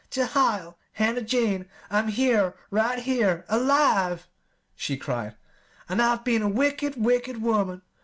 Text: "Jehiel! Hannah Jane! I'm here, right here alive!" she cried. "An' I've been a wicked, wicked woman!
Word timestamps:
"Jehiel! 0.09 0.79
Hannah 0.93 1.21
Jane! 1.21 1.69
I'm 1.91 2.07
here, 2.07 2.55
right 2.71 2.97
here 2.97 3.45
alive!" 3.47 4.27
she 4.75 4.97
cried. 4.97 5.35
"An' 5.87 5.99
I've 5.99 6.23
been 6.23 6.41
a 6.41 6.49
wicked, 6.49 6.95
wicked 6.99 7.39
woman! 7.39 7.83